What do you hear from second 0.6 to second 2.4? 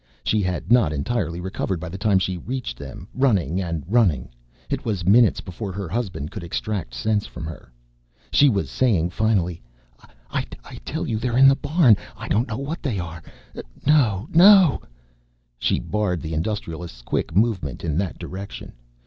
not entirely recovered by the time she